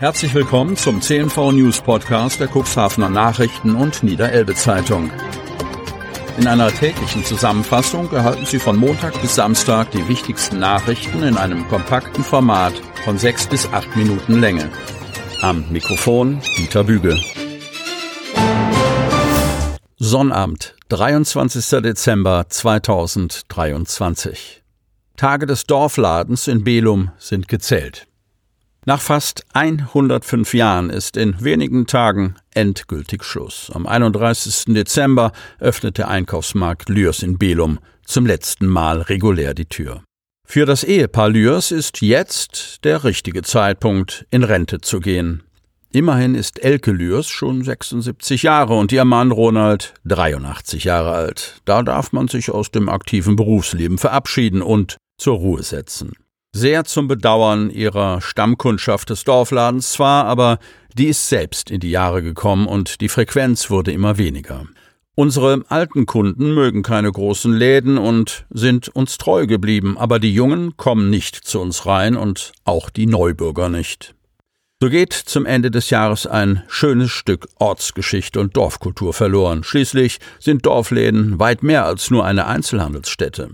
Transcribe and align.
Herzlich 0.00 0.32
willkommen 0.32 0.78
zum 0.78 1.02
CNV 1.02 1.52
News 1.52 1.82
Podcast 1.82 2.40
der 2.40 2.48
Cuxhavener 2.48 3.10
Nachrichten 3.10 3.74
und 3.74 4.02
Niederelbe 4.02 4.54
Zeitung. 4.54 5.10
In 6.38 6.46
einer 6.46 6.72
täglichen 6.72 7.22
Zusammenfassung 7.22 8.10
erhalten 8.10 8.46
Sie 8.46 8.58
von 8.58 8.78
Montag 8.78 9.20
bis 9.20 9.34
Samstag 9.34 9.90
die 9.90 10.08
wichtigsten 10.08 10.58
Nachrichten 10.58 11.22
in 11.22 11.36
einem 11.36 11.68
kompakten 11.68 12.24
Format 12.24 12.72
von 13.04 13.18
sechs 13.18 13.46
bis 13.46 13.70
acht 13.74 13.94
Minuten 13.94 14.40
Länge. 14.40 14.70
Am 15.42 15.70
Mikrofon 15.70 16.40
Dieter 16.56 16.84
Büge. 16.84 17.20
Sonnabend, 19.98 20.76
23. 20.88 21.82
Dezember 21.82 22.46
2023. 22.48 24.62
Tage 25.18 25.44
des 25.44 25.64
Dorfladens 25.64 26.48
in 26.48 26.64
Belum 26.64 27.10
sind 27.18 27.48
gezählt. 27.48 28.06
Nach 28.86 29.00
fast 29.00 29.44
105 29.52 30.54
Jahren 30.54 30.88
ist 30.88 31.18
in 31.18 31.44
wenigen 31.44 31.86
Tagen 31.86 32.36
endgültig 32.54 33.24
Schluss. 33.24 33.70
Am 33.74 33.86
31. 33.86 34.74
Dezember 34.74 35.32
öffnet 35.58 35.98
der 35.98 36.08
Einkaufsmarkt 36.08 36.88
Lürs 36.88 37.22
in 37.22 37.36
Belum 37.36 37.78
zum 38.06 38.24
letzten 38.24 38.66
Mal 38.66 39.02
regulär 39.02 39.52
die 39.52 39.66
Tür. 39.66 40.02
Für 40.46 40.64
das 40.64 40.82
Ehepaar 40.82 41.28
Lürs 41.28 41.72
ist 41.72 42.00
jetzt 42.00 42.84
der 42.84 43.04
richtige 43.04 43.42
Zeitpunkt, 43.42 44.26
in 44.30 44.44
Rente 44.44 44.80
zu 44.80 45.00
gehen. 45.00 45.42
Immerhin 45.92 46.34
ist 46.34 46.64
Elke 46.64 46.90
Lürs 46.90 47.28
schon 47.28 47.62
76 47.62 48.44
Jahre 48.44 48.78
und 48.78 48.92
ihr 48.92 49.04
Mann 49.04 49.30
Ronald 49.30 49.92
83 50.06 50.84
Jahre 50.84 51.12
alt. 51.12 51.60
Da 51.66 51.82
darf 51.82 52.12
man 52.12 52.28
sich 52.28 52.50
aus 52.50 52.70
dem 52.70 52.88
aktiven 52.88 53.36
Berufsleben 53.36 53.98
verabschieden 53.98 54.62
und 54.62 54.96
zur 55.18 55.36
Ruhe 55.36 55.62
setzen. 55.62 56.12
Sehr 56.52 56.84
zum 56.84 57.06
Bedauern 57.06 57.70
ihrer 57.70 58.20
Stammkundschaft 58.20 59.10
des 59.10 59.22
Dorfladens 59.22 59.92
zwar, 59.92 60.24
aber 60.24 60.58
die 60.98 61.06
ist 61.06 61.28
selbst 61.28 61.70
in 61.70 61.78
die 61.78 61.90
Jahre 61.90 62.22
gekommen 62.22 62.66
und 62.66 63.00
die 63.00 63.08
Frequenz 63.08 63.70
wurde 63.70 63.92
immer 63.92 64.18
weniger. 64.18 64.66
Unsere 65.14 65.64
alten 65.68 66.06
Kunden 66.06 66.54
mögen 66.54 66.82
keine 66.82 67.12
großen 67.12 67.52
Läden 67.52 67.98
und 67.98 68.46
sind 68.50 68.88
uns 68.88 69.16
treu 69.18 69.46
geblieben, 69.46 69.96
aber 69.96 70.18
die 70.18 70.34
Jungen 70.34 70.76
kommen 70.76 71.08
nicht 71.08 71.36
zu 71.36 71.60
uns 71.60 71.86
rein 71.86 72.16
und 72.16 72.52
auch 72.64 72.90
die 72.90 73.06
Neubürger 73.06 73.68
nicht. 73.68 74.14
So 74.82 74.88
geht 74.88 75.12
zum 75.12 75.44
Ende 75.44 75.70
des 75.70 75.90
Jahres 75.90 76.26
ein 76.26 76.62
schönes 76.66 77.10
Stück 77.10 77.48
Ortsgeschichte 77.58 78.40
und 78.40 78.56
Dorfkultur 78.56 79.12
verloren. 79.12 79.62
Schließlich 79.62 80.20
sind 80.38 80.64
Dorfläden 80.64 81.38
weit 81.38 81.62
mehr 81.62 81.84
als 81.84 82.10
nur 82.10 82.24
eine 82.24 82.46
Einzelhandelsstätte. 82.46 83.50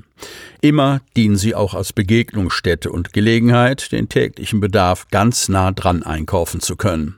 Immer 0.60 1.00
dienen 1.16 1.34
sie 1.34 1.56
auch 1.56 1.74
als 1.74 1.92
Begegnungsstätte 1.92 2.92
und 2.92 3.12
Gelegenheit, 3.12 3.90
den 3.90 4.08
täglichen 4.08 4.60
Bedarf 4.60 5.08
ganz 5.10 5.48
nah 5.48 5.72
dran 5.72 6.04
einkaufen 6.04 6.60
zu 6.60 6.76
können. 6.76 7.16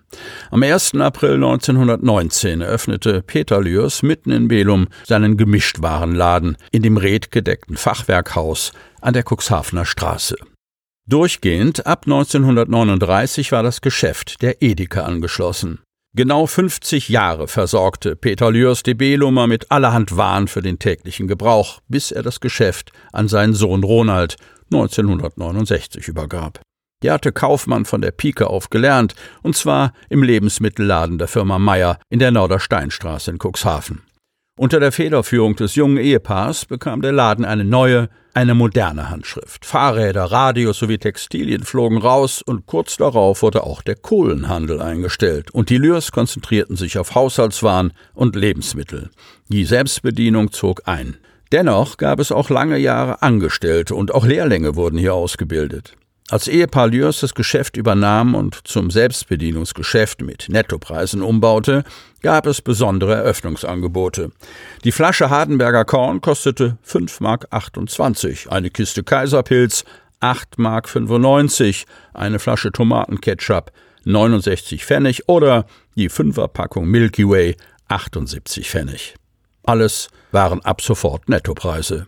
Am 0.51 0.63
1. 0.63 0.95
April 0.95 1.35
1919 1.35 2.63
eröffnete 2.63 3.21
Peter 3.21 3.61
Lürs 3.61 4.03
mitten 4.03 4.31
in 4.31 4.49
Belum 4.49 4.89
seinen 5.05 5.37
Gemischtwarenladen 5.37 6.57
in 6.73 6.83
dem 6.83 6.97
redgedeckten 6.97 7.77
Fachwerkhaus 7.77 8.73
an 9.03 9.13
der 9.13 9.25
Cuxhavener 9.25 9.85
Straße. 9.85 10.37
Durchgehend 11.09 11.87
ab 11.87 12.03
1939 12.05 13.51
war 13.51 13.63
das 13.63 13.81
Geschäft 13.81 14.43
der 14.43 14.61
Edeka 14.61 15.05
angeschlossen. 15.05 15.81
Genau 16.15 16.45
50 16.45 17.09
Jahre 17.09 17.49
versorgte 17.49 18.15
Peter 18.15 18.51
Lürs 18.51 18.83
de 18.83 18.93
Belumer 18.93 19.47
mit 19.47 19.71
allerhand 19.71 20.19
Waren 20.19 20.49
für 20.49 20.61
den 20.61 20.79
täglichen 20.79 21.27
Gebrauch, 21.27 21.81
bis 21.89 22.13
er 22.13 22.23
das 22.23 22.41
Geschäft 22.41 22.93
an 23.11 23.27
seinen 23.27 23.55
Sohn 23.55 23.85
Ronald 23.85 24.37
1969 24.71 26.09
übergab. 26.09 26.61
Der 27.03 27.15
hatte 27.15 27.33
Kaufmann 27.33 27.87
von 27.87 28.03
der 28.03 28.11
Pike 28.11 28.47
auf 28.47 28.69
gelernt, 28.69 29.15
und 29.41 29.57
zwar 29.57 29.95
im 30.11 30.23
Lebensmittelladen 30.23 31.17
der 31.17 31.29
Firma 31.29 31.59
Meyer 31.59 31.99
in 32.11 32.19
der 32.19 32.33
Nordersteinstraße 32.33 33.31
in 33.31 33.39
Cuxhaven. 33.39 34.03
Unter 34.59 34.81
der 34.81 34.91
Federführung 34.91 35.55
des 35.55 35.77
jungen 35.77 35.99
Ehepaars 35.99 36.65
bekam 36.65 37.01
der 37.01 37.13
Laden 37.13 37.45
eine 37.45 37.65
neue, 37.65 38.09
eine 38.35 38.57
moderne 38.57 39.09
Handschrift. 39.09 39.65
Fahrräder, 39.65 40.25
Radios 40.25 40.81
sowie 40.81 40.99
Textilien 40.99 41.63
flogen 41.63 41.97
raus 41.97 42.43
und 42.43 42.67
kurz 42.67 42.97
darauf 42.97 43.43
wurde 43.43 43.63
auch 43.63 43.83
der 43.83 43.95
Kohlenhandel 43.95 44.83
eingestellt 44.83 45.53
und 45.53 45.71
die 45.71 45.79
Lürs 45.79 46.11
konzentrierten 46.11 46.75
sich 46.75 46.99
auf 46.99 47.15
Haushaltswaren 47.15 47.93
und 48.15 48.35
Lebensmittel. 48.35 49.11
Die 49.47 49.65
Selbstbedienung 49.65 50.51
zog 50.51 50.83
ein. 50.87 51.19
Dennoch 51.53 51.97
gab 51.97 52.19
es 52.19 52.33
auch 52.33 52.51
lange 52.51 52.79
Jahre 52.79 53.23
Angestellte 53.23 53.95
und 53.95 54.13
auch 54.13 54.27
Lehrlinge 54.27 54.75
wurden 54.75 54.99
hier 54.99 55.15
ausgebildet. 55.15 55.95
Als 56.31 56.47
Ehepaar 56.47 56.89
Lürs 56.89 57.21
das 57.21 57.35
Geschäft 57.35 57.79
übernahm 57.79 58.35
und 58.35 58.61
zum 58.65 58.91
Selbstbedienungsgeschäft 58.91 60.21
mit 60.21 60.51
Nettopreisen 60.51 61.23
umbaute, 61.23 61.85
gab 62.21 62.47
es 62.47 62.61
besondere 62.61 63.15
Eröffnungsangebote. 63.15 64.31
Die 64.85 64.93
Flasche 64.93 65.31
Hardenberger 65.31 65.87
Korn 65.87 66.21
kostete 66.21 66.77
5,28 66.87 67.23
Mark, 67.23 68.53
eine 68.53 68.69
Kiste 68.69 69.05
Kaiserpilz 69.05 69.85
8,95 70.21 70.59
Mark, 70.59 71.87
eine 72.13 72.39
Flasche 72.39 72.73
Tomatenketchup 72.73 73.73
69 74.05 74.85
Pfennig 74.85 75.29
oder 75.29 75.65
die 75.97 76.11
Fünferpackung 76.11 76.87
Milky 76.87 77.27
Way 77.27 77.57
78 77.89 78.69
Pfennig. 78.69 79.15
Alles 79.63 80.09
waren 80.31 80.61
ab 80.63 80.83
sofort 80.83 81.29
Nettopreise. 81.31 82.07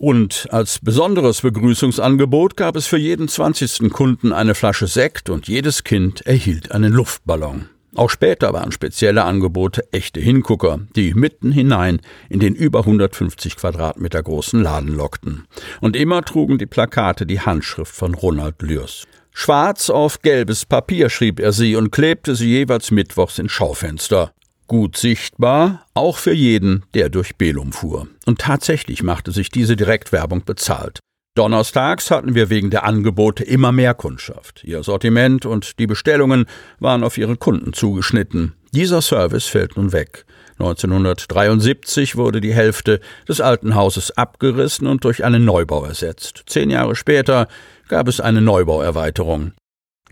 Und 0.00 0.48
als 0.50 0.78
besonderes 0.78 1.42
Begrüßungsangebot 1.42 2.56
gab 2.56 2.74
es 2.74 2.86
für 2.86 2.96
jeden 2.96 3.28
zwanzigsten 3.28 3.90
Kunden 3.90 4.32
eine 4.32 4.54
Flasche 4.54 4.86
Sekt 4.86 5.28
und 5.28 5.46
jedes 5.46 5.84
Kind 5.84 6.22
erhielt 6.22 6.72
einen 6.72 6.94
Luftballon. 6.94 7.68
Auch 7.94 8.08
später 8.08 8.54
waren 8.54 8.72
spezielle 8.72 9.24
Angebote 9.24 9.92
echte 9.92 10.18
Hingucker, 10.18 10.80
die 10.96 11.12
mitten 11.12 11.52
hinein 11.52 12.00
in 12.30 12.40
den 12.40 12.54
über 12.54 12.78
150 12.78 13.56
Quadratmeter 13.56 14.22
großen 14.22 14.62
Laden 14.62 14.96
lockten. 14.96 15.44
Und 15.82 15.96
immer 15.96 16.22
trugen 16.22 16.56
die 16.56 16.64
Plakate 16.64 17.26
die 17.26 17.40
Handschrift 17.40 17.94
von 17.94 18.14
Ronald 18.14 18.62
Lürs. 18.62 19.06
Schwarz 19.32 19.90
auf 19.90 20.22
gelbes 20.22 20.64
Papier 20.64 21.10
schrieb 21.10 21.38
er 21.40 21.52
sie 21.52 21.76
und 21.76 21.90
klebte 21.92 22.34
sie 22.36 22.48
jeweils 22.48 22.90
mittwochs 22.90 23.38
in 23.38 23.50
Schaufenster 23.50 24.32
gut 24.70 24.96
sichtbar, 24.96 25.84
auch 25.94 26.16
für 26.16 26.32
jeden, 26.32 26.84
der 26.94 27.08
durch 27.08 27.34
Belum 27.34 27.72
fuhr. 27.72 28.06
Und 28.24 28.38
tatsächlich 28.38 29.02
machte 29.02 29.32
sich 29.32 29.50
diese 29.50 29.74
Direktwerbung 29.74 30.44
bezahlt. 30.44 31.00
Donnerstags 31.34 32.12
hatten 32.12 32.36
wir 32.36 32.50
wegen 32.50 32.70
der 32.70 32.84
Angebote 32.84 33.42
immer 33.42 33.72
mehr 33.72 33.94
Kundschaft. 33.94 34.62
Ihr 34.62 34.84
Sortiment 34.84 35.44
und 35.44 35.80
die 35.80 35.88
Bestellungen 35.88 36.46
waren 36.78 37.02
auf 37.02 37.18
ihre 37.18 37.36
Kunden 37.36 37.72
zugeschnitten. 37.72 38.54
Dieser 38.72 39.02
Service 39.02 39.46
fällt 39.46 39.76
nun 39.76 39.92
weg. 39.92 40.24
1973 40.60 42.14
wurde 42.14 42.40
die 42.40 42.54
Hälfte 42.54 43.00
des 43.28 43.40
alten 43.40 43.74
Hauses 43.74 44.16
abgerissen 44.16 44.86
und 44.86 45.02
durch 45.02 45.24
einen 45.24 45.44
Neubau 45.44 45.84
ersetzt. 45.84 46.44
Zehn 46.46 46.70
Jahre 46.70 46.94
später 46.94 47.48
gab 47.88 48.06
es 48.06 48.20
eine 48.20 48.40
Neubauerweiterung. 48.40 49.52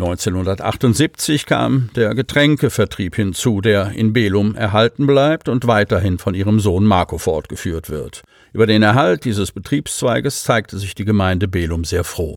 1978 0.01 1.45
kam 1.45 1.91
der 1.97 2.15
Getränkevertrieb 2.15 3.17
hinzu, 3.17 3.61
der 3.61 3.91
in 3.91 4.13
Belum 4.13 4.55
erhalten 4.55 5.09
bleibt 5.09 5.49
und 5.49 5.67
weiterhin 5.67 6.19
von 6.19 6.35
ihrem 6.35 6.61
Sohn 6.61 6.85
Marco 6.85 7.19
fortgeführt 7.19 7.91
wird. 7.91 8.23
Über 8.53 8.69
den 8.69 8.85
Erhalt 8.85 9.25
dieses 9.25 9.51
Betriebszweiges 9.51 10.45
zeigte 10.45 10.79
sich 10.79 10.95
die 10.95 11.05
Gemeinde 11.05 11.49
Belum 11.49 11.83
sehr 11.83 12.05
froh. 12.05 12.37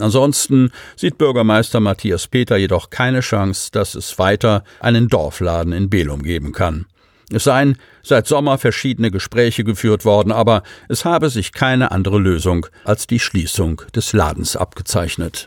Ansonsten 0.00 0.72
sieht 0.96 1.18
Bürgermeister 1.18 1.80
Matthias 1.80 2.28
Peter 2.28 2.56
jedoch 2.56 2.88
keine 2.88 3.20
Chance, 3.20 3.68
dass 3.72 3.94
es 3.94 4.18
weiter 4.18 4.64
einen 4.80 5.08
Dorfladen 5.08 5.74
in 5.74 5.90
Belum 5.90 6.22
geben 6.22 6.52
kann. 6.52 6.86
Es 7.30 7.44
seien 7.44 7.76
seit 8.02 8.26
Sommer 8.26 8.56
verschiedene 8.56 9.10
Gespräche 9.10 9.64
geführt 9.64 10.06
worden, 10.06 10.32
aber 10.32 10.62
es 10.88 11.04
habe 11.04 11.28
sich 11.28 11.52
keine 11.52 11.90
andere 11.90 12.18
Lösung 12.18 12.66
als 12.84 13.06
die 13.06 13.20
Schließung 13.20 13.82
des 13.94 14.14
Ladens 14.14 14.56
abgezeichnet. 14.56 15.46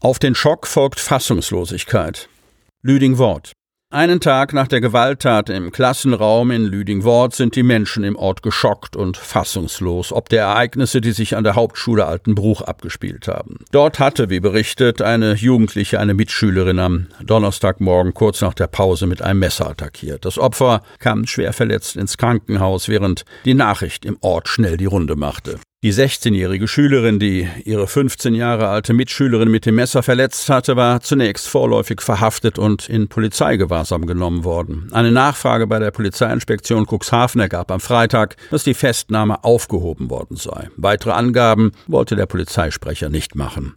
Auf 0.00 0.18
den 0.18 0.34
Schock 0.34 0.66
folgt 0.66 1.00
Fassungslosigkeit. 1.00 2.28
Lüding-Wort. 2.82 3.52
Einen 3.90 4.20
Tag 4.20 4.52
nach 4.52 4.68
der 4.68 4.82
Gewalttat 4.82 5.48
im 5.48 5.72
Klassenraum 5.72 6.50
in 6.50 6.64
Lüding-Wort 6.64 7.34
sind 7.34 7.56
die 7.56 7.62
Menschen 7.62 8.04
im 8.04 8.16
Ort 8.16 8.42
geschockt 8.42 8.94
und 8.94 9.16
fassungslos, 9.16 10.12
ob 10.12 10.28
der 10.28 10.42
Ereignisse, 10.42 11.00
die 11.00 11.12
sich 11.12 11.34
an 11.34 11.44
der 11.44 11.54
Hauptschule 11.54 12.04
Altenbruch 12.04 12.60
abgespielt 12.60 13.26
haben. 13.26 13.60
Dort 13.70 13.98
hatte, 13.98 14.28
wie 14.28 14.40
berichtet, 14.40 15.00
eine 15.00 15.34
Jugendliche 15.34 15.98
eine 15.98 16.12
Mitschülerin 16.12 16.78
am 16.78 17.06
Donnerstagmorgen 17.24 18.12
kurz 18.12 18.42
nach 18.42 18.54
der 18.54 18.66
Pause 18.66 19.06
mit 19.06 19.22
einem 19.22 19.38
Messer 19.38 19.70
attackiert. 19.70 20.26
Das 20.26 20.36
Opfer 20.38 20.82
kam 20.98 21.26
schwer 21.26 21.54
verletzt 21.54 21.96
ins 21.96 22.18
Krankenhaus, 22.18 22.88
während 22.88 23.24
die 23.46 23.54
Nachricht 23.54 24.04
im 24.04 24.18
Ort 24.20 24.48
schnell 24.48 24.76
die 24.76 24.84
Runde 24.84 25.16
machte. 25.16 25.58
Die 25.82 25.92
16-jährige 25.92 26.68
Schülerin, 26.68 27.18
die 27.18 27.46
ihre 27.66 27.86
15 27.86 28.34
Jahre 28.34 28.68
alte 28.68 28.94
Mitschülerin 28.94 29.50
mit 29.50 29.66
dem 29.66 29.74
Messer 29.74 30.02
verletzt 30.02 30.48
hatte, 30.48 30.74
war 30.74 31.02
zunächst 31.02 31.46
vorläufig 31.46 32.00
verhaftet 32.00 32.58
und 32.58 32.88
in 32.88 33.08
Polizeigewahrsam 33.08 34.06
genommen 34.06 34.44
worden. 34.44 34.88
Eine 34.92 35.12
Nachfrage 35.12 35.66
bei 35.66 35.78
der 35.78 35.90
Polizeiinspektion 35.90 36.86
Cuxhaven 36.86 37.42
ergab 37.42 37.70
am 37.70 37.80
Freitag, 37.80 38.36
dass 38.50 38.64
die 38.64 38.72
Festnahme 38.72 39.44
aufgehoben 39.44 40.08
worden 40.08 40.36
sei. 40.36 40.70
Weitere 40.78 41.10
Angaben 41.10 41.72
wollte 41.86 42.16
der 42.16 42.26
Polizeisprecher 42.26 43.10
nicht 43.10 43.34
machen. 43.34 43.76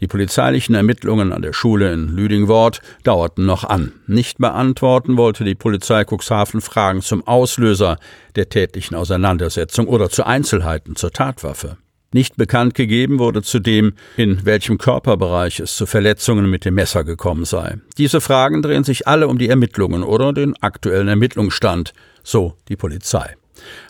Die 0.00 0.06
polizeilichen 0.06 0.74
Ermittlungen 0.74 1.32
an 1.32 1.42
der 1.42 1.52
Schule 1.52 1.92
in 1.92 2.08
Lüdingwort 2.08 2.80
dauerten 3.02 3.46
noch 3.46 3.64
an. 3.64 3.92
Nicht 4.06 4.38
beantworten 4.38 5.16
wollte 5.16 5.44
die 5.44 5.54
Polizei 5.54 6.04
Cuxhaven 6.04 6.60
Fragen 6.60 7.02
zum 7.02 7.26
Auslöser 7.26 7.98
der 8.36 8.48
tätlichen 8.48 8.96
Auseinandersetzung 8.96 9.88
oder 9.88 10.08
zu 10.08 10.24
Einzelheiten 10.24 10.94
zur 10.96 11.10
Tatwaffe. 11.10 11.78
Nicht 12.10 12.36
bekannt 12.36 12.74
gegeben 12.74 13.18
wurde 13.18 13.42
zudem, 13.42 13.92
in 14.16 14.46
welchem 14.46 14.78
Körperbereich 14.78 15.60
es 15.60 15.76
zu 15.76 15.84
Verletzungen 15.84 16.48
mit 16.48 16.64
dem 16.64 16.74
Messer 16.74 17.04
gekommen 17.04 17.44
sei. 17.44 17.76
Diese 17.98 18.22
Fragen 18.22 18.62
drehen 18.62 18.84
sich 18.84 19.06
alle 19.06 19.28
um 19.28 19.36
die 19.36 19.48
Ermittlungen 19.48 20.02
oder 20.02 20.32
den 20.32 20.56
aktuellen 20.62 21.08
Ermittlungsstand, 21.08 21.92
so 22.22 22.54
die 22.68 22.76
Polizei. 22.76 23.34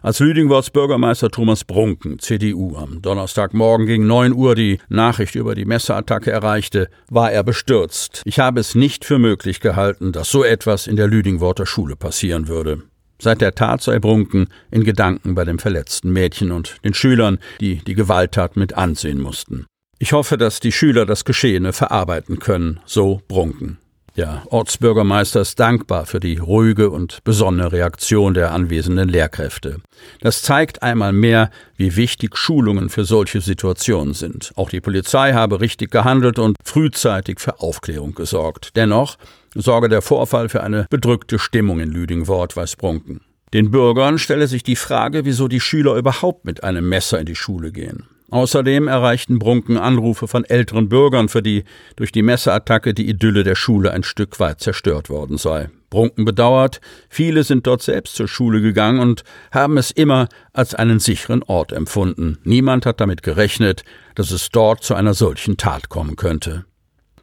Als 0.03 0.21
Lüdingworts 0.21 0.71
Bürgermeister 0.71 1.31
Thomas 1.31 1.65
Brunken, 1.65 2.19
CDU, 2.19 2.77
am 2.77 3.03
Donnerstagmorgen 3.03 3.87
gegen 3.87 4.07
9 4.07 4.33
Uhr 4.33 4.55
die 4.55 4.79
Nachricht 4.89 5.35
über 5.35 5.55
die 5.55 5.65
Messerattacke 5.65 6.31
erreichte, 6.31 6.89
war 7.11 7.33
er 7.33 7.43
bestürzt. 7.43 8.23
Ich 8.25 8.39
habe 8.39 8.61
es 8.61 8.75
nicht 8.75 9.05
für 9.05 9.19
möglich 9.19 9.61
gehalten, 9.61 10.13
dass 10.13 10.31
so 10.31 10.45
etwas 10.45 10.87
in 10.87 10.97
der 10.97 11.09
Lüdingworter 11.09 11.67
Schule 11.67 11.97
passieren 11.97 12.49
würde. 12.49 12.83
Seit 13.21 13.41
der 13.41 13.55
Tat 13.55 13.83
sei 13.83 13.99
Brunken 13.99 14.47
in 14.71 14.85
Gedanken 14.85 15.35
bei 15.35 15.45
dem 15.45 15.59
verletzten 15.59 16.13
Mädchen 16.13 16.53
und 16.53 16.77
den 16.85 16.95
Schülern, 16.95 17.39
die 17.61 17.77
die 17.77 17.95
Gewalttat 17.95 18.57
mit 18.57 18.75
ansehen 18.75 19.21
mussten. 19.21 19.67
Ich 19.99 20.13
hoffe, 20.13 20.39
dass 20.39 20.61
die 20.61 20.71
Schüler 20.71 21.05
das 21.05 21.25
Geschehene 21.25 21.73
verarbeiten 21.73 22.39
können, 22.39 22.79
so 22.85 23.21
Brunken. 23.27 23.79
Der 24.19 24.43
Ortsbürgermeister 24.51 25.43
ist 25.43 25.61
dankbar 25.61 26.05
für 26.05 26.19
die 26.19 26.39
ruhige 26.39 26.91
und 26.91 27.23
besonnene 27.23 27.71
Reaktion 27.71 28.35
der 28.35 28.51
anwesenden 28.51 29.09
Lehrkräfte. 29.09 29.77
Das 30.21 30.43
zeigt 30.43 30.83
einmal 30.83 31.13
mehr, 31.13 31.51
wie 31.77 31.95
wichtig 31.95 32.37
Schulungen 32.37 32.89
für 32.89 33.05
solche 33.05 33.41
Situationen 33.41 34.15
sind. 34.15 34.51
Auch 34.57 34.71
die 34.71 34.81
Polizei 34.81 35.35
habe 35.35 35.61
richtig 35.61 35.93
gehandelt 35.93 36.41
und 36.41 36.57
frühzeitig 36.65 37.39
für 37.39 37.61
Aufklärung 37.61 38.17
gesorgt. 38.17 38.71
Dennoch 38.75 39.19
sorge 39.55 39.89
der 39.89 40.03
Vorfall 40.03 40.49
für 40.49 40.65
eine 40.65 40.89
bedrückte 40.91 41.39
Stimmung 41.39 41.79
in 41.79 41.93
Lüdingwort, 41.93 42.57
weiß 42.57 42.75
Brunken. 42.75 43.21
Den 43.53 43.71
Bürgern 43.71 44.19
stelle 44.19 44.49
sich 44.49 44.65
die 44.65 44.75
Frage, 44.75 45.27
wieso 45.27 45.47
die 45.47 45.61
Schüler 45.61 45.95
überhaupt 45.95 46.45
mit 46.45 46.65
einem 46.65 46.89
Messer 46.89 47.21
in 47.21 47.27
die 47.27 47.37
Schule 47.37 47.71
gehen. 47.71 48.09
Außerdem 48.31 48.89
erreichten 48.89 49.39
Brunken 49.39 49.79
Anrufe 49.79 50.29
von 50.29 50.45
älteren 50.45 50.91
Bürgern, 50.91 51.31
für 51.31 51.43
die 51.43 51.65
durch 51.97 52.13
die 52.13 52.23
Messerattacke 52.23 52.93
die 52.93 53.09
Idylle 53.09 53.43
der 53.43 53.55
Schule 53.55 53.93
ein 53.93 54.03
Stück 54.03 54.39
weit 54.39 54.61
zerstört 54.61 55.09
worden 55.09 55.39
sei. 55.39 55.71
Brunken 55.89 56.27
bedauert, 56.27 56.83
viele 57.09 57.43
sind 57.43 57.67
dort 57.67 57.81
selbst 57.81 58.17
zur 58.17 58.29
Schule 58.29 58.61
gegangen 58.61 59.01
und 59.01 59.25
haben 59.51 59.79
es 59.79 59.91
immer 59.91 60.29
als 60.53 60.75
einen 60.75 61.01
sicheren 61.01 61.43
Ort 61.43 61.73
empfunden. 61.73 62.37
Niemand 62.45 62.85
hat 62.85 63.01
damit 63.01 63.23
gerechnet, 63.23 63.85
dass 64.15 64.31
es 64.31 64.51
dort 64.51 64.85
zu 64.85 64.95
einer 64.95 65.15
solchen 65.15 65.57
Tat 65.57 65.89
kommen 65.89 66.17
könnte. 66.17 66.67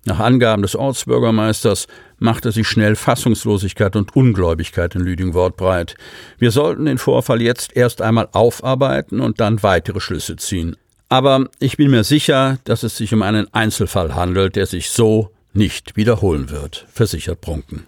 Nach 0.07 0.19
Angaben 0.19 0.63
des 0.63 0.75
Ortsbürgermeisters 0.75 1.87
machte 2.17 2.51
sich 2.51 2.67
schnell 2.67 2.95
Fassungslosigkeit 2.95 3.95
und 3.95 4.15
Ungläubigkeit 4.15 4.95
in 4.95 5.01
Lüdingwort 5.01 5.57
breit. 5.57 5.95
Wir 6.39 6.51
sollten 6.51 6.85
den 6.85 6.99
Vorfall 6.99 7.41
jetzt 7.41 7.75
erst 7.75 8.01
einmal 8.01 8.29
aufarbeiten 8.31 9.19
und 9.19 9.39
dann 9.39 9.61
weitere 9.61 9.99
Schlüsse 9.99 10.35
ziehen. 10.35 10.75
Aber 11.09 11.49
ich 11.59 11.77
bin 11.77 11.91
mir 11.91 12.03
sicher, 12.03 12.57
dass 12.63 12.83
es 12.83 12.97
sich 12.97 13.13
um 13.13 13.21
einen 13.21 13.53
Einzelfall 13.53 14.15
handelt, 14.15 14.55
der 14.55 14.65
sich 14.65 14.89
so 14.89 15.31
nicht 15.53 15.95
wiederholen 15.95 16.49
wird, 16.49 16.85
versichert 16.91 17.41
Brunken. 17.41 17.87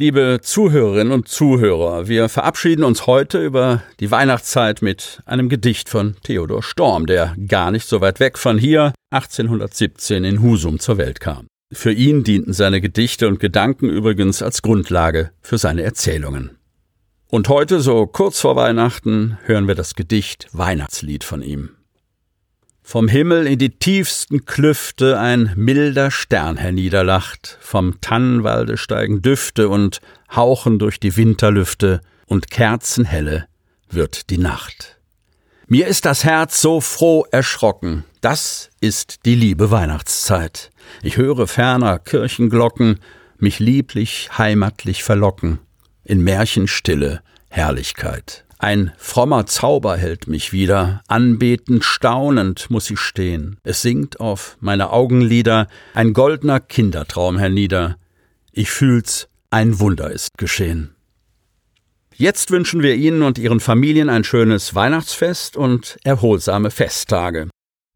Liebe 0.00 0.38
Zuhörerinnen 0.40 1.12
und 1.12 1.26
Zuhörer, 1.26 2.06
wir 2.06 2.28
verabschieden 2.28 2.84
uns 2.84 3.08
heute 3.08 3.44
über 3.44 3.82
die 3.98 4.12
Weihnachtszeit 4.12 4.80
mit 4.80 5.20
einem 5.26 5.48
Gedicht 5.48 5.88
von 5.88 6.14
Theodor 6.22 6.62
Storm, 6.62 7.06
der 7.06 7.34
gar 7.48 7.72
nicht 7.72 7.88
so 7.88 8.00
weit 8.00 8.20
weg 8.20 8.38
von 8.38 8.58
hier 8.58 8.92
1817 9.10 10.22
in 10.22 10.40
Husum 10.40 10.78
zur 10.78 10.98
Welt 10.98 11.18
kam. 11.18 11.48
Für 11.72 11.92
ihn 11.92 12.22
dienten 12.22 12.52
seine 12.52 12.80
Gedichte 12.80 13.26
und 13.26 13.40
Gedanken 13.40 13.90
übrigens 13.90 14.40
als 14.40 14.62
Grundlage 14.62 15.32
für 15.42 15.58
seine 15.58 15.82
Erzählungen. 15.82 16.57
Und 17.30 17.50
heute, 17.50 17.80
so 17.80 18.06
kurz 18.06 18.40
vor 18.40 18.56
Weihnachten, 18.56 19.36
hören 19.44 19.68
wir 19.68 19.74
das 19.74 19.94
Gedicht 19.94 20.48
Weihnachtslied 20.52 21.24
von 21.24 21.42
ihm. 21.42 21.76
Vom 22.82 23.06
Himmel 23.06 23.46
in 23.46 23.58
die 23.58 23.68
tiefsten 23.68 24.46
Klüfte 24.46 25.20
ein 25.20 25.52
milder 25.54 26.10
Stern 26.10 26.56
herniederlacht, 26.56 27.58
vom 27.60 28.00
Tannenwalde 28.00 28.78
steigen 28.78 29.20
Düfte 29.20 29.68
und 29.68 30.00
hauchen 30.34 30.78
durch 30.78 31.00
die 31.00 31.18
Winterlüfte, 31.18 32.00
und 32.24 32.50
kerzenhelle 32.50 33.46
wird 33.90 34.30
die 34.30 34.38
Nacht. 34.38 34.98
Mir 35.66 35.86
ist 35.86 36.06
das 36.06 36.24
Herz 36.24 36.62
so 36.62 36.80
froh 36.80 37.26
erschrocken, 37.30 38.04
das 38.22 38.70
ist 38.80 39.26
die 39.26 39.34
liebe 39.34 39.70
Weihnachtszeit. 39.70 40.70
Ich 41.02 41.18
höre 41.18 41.46
ferner 41.46 41.98
Kirchenglocken 41.98 43.00
mich 43.36 43.58
lieblich 43.58 44.30
heimatlich 44.38 45.04
verlocken 45.04 45.60
in 46.08 46.24
Märchenstille 46.24 47.20
Herrlichkeit. 47.50 48.44
Ein 48.58 48.92
frommer 48.98 49.46
Zauber 49.46 49.96
hält 49.96 50.26
mich 50.26 50.52
wieder, 50.52 51.02
anbetend, 51.06 51.84
staunend 51.84 52.68
muss 52.70 52.90
ich 52.90 52.98
stehen. 52.98 53.58
Es 53.62 53.82
singt 53.82 54.18
auf 54.18 54.56
meine 54.58 54.90
Augenlider 54.90 55.68
ein 55.94 56.12
goldener 56.12 56.58
Kindertraum 56.58 57.38
hernieder. 57.38 57.98
Ich 58.50 58.70
fühl's, 58.70 59.28
ein 59.50 59.78
Wunder 59.78 60.10
ist 60.10 60.36
geschehen. 60.38 60.96
Jetzt 62.16 62.50
wünschen 62.50 62.82
wir 62.82 62.96
Ihnen 62.96 63.22
und 63.22 63.38
Ihren 63.38 63.60
Familien 63.60 64.08
ein 64.08 64.24
schönes 64.24 64.74
Weihnachtsfest 64.74 65.56
und 65.56 65.98
erholsame 66.02 66.72
Festtage. 66.72 67.48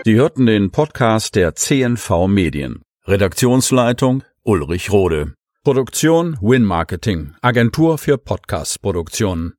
Sie 0.06 0.14
hörten 0.14 0.46
den 0.46 0.70
Podcast 0.70 1.34
der 1.34 1.56
CNV 1.56 2.28
Medien. 2.28 2.82
Redaktionsleitung 3.06 4.22
Ulrich 4.44 4.92
Rode. 4.92 5.34
Produktion 5.64 6.38
Win 6.40 6.62
Marketing, 6.62 7.34
Agentur 7.42 7.98
für 7.98 8.16
Podcast-Produktionen. 8.16 9.54